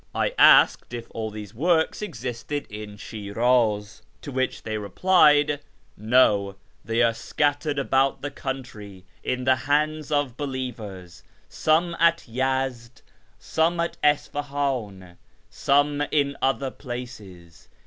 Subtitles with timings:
[0.15, 5.59] I asked if all these works existed in Shiraz, to which they replied,"
[5.95, 11.21] No, they are scattered about the country in the hands of believers—
[11.67, 13.03] some at Yezd,
[13.37, 15.17] some at Isfahiin,
[15.51, 17.69] some in other places.